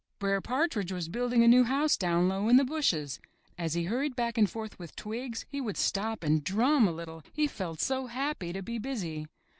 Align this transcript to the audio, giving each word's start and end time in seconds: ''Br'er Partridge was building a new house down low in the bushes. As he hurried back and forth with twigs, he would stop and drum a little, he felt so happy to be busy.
''Br'er 0.19 0.41
Partridge 0.41 0.91
was 0.91 1.09
building 1.09 1.43
a 1.43 1.47
new 1.47 1.63
house 1.63 1.95
down 1.95 2.27
low 2.27 2.49
in 2.49 2.57
the 2.57 2.63
bushes. 2.63 3.19
As 3.55 3.75
he 3.75 3.83
hurried 3.83 4.15
back 4.15 4.35
and 4.35 4.49
forth 4.49 4.79
with 4.79 4.95
twigs, 4.95 5.45
he 5.47 5.61
would 5.61 5.77
stop 5.77 6.23
and 6.23 6.43
drum 6.43 6.87
a 6.87 6.91
little, 6.91 7.21
he 7.31 7.45
felt 7.45 7.79
so 7.79 8.07
happy 8.07 8.51
to 8.51 8.63
be 8.63 8.79
busy. 8.79 9.27